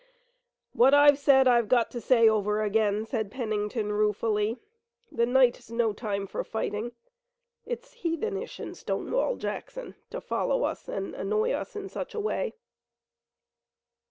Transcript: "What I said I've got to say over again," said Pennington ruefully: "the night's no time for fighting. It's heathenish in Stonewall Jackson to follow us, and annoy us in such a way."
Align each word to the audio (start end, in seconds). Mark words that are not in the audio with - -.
"What 0.73 0.95
I 0.95 1.13
said 1.13 1.47
I've 1.47 1.67
got 1.69 1.91
to 1.91 2.01
say 2.01 2.27
over 2.27 2.63
again," 2.63 3.05
said 3.05 3.29
Pennington 3.29 3.91
ruefully: 3.91 4.57
"the 5.11 5.27
night's 5.27 5.69
no 5.69 5.93
time 5.93 6.25
for 6.25 6.43
fighting. 6.43 6.93
It's 7.67 7.93
heathenish 7.97 8.59
in 8.59 8.73
Stonewall 8.73 9.35
Jackson 9.35 9.93
to 10.09 10.19
follow 10.19 10.63
us, 10.63 10.87
and 10.89 11.13
annoy 11.13 11.51
us 11.51 11.75
in 11.75 11.87
such 11.87 12.15
a 12.15 12.19
way." 12.19 12.55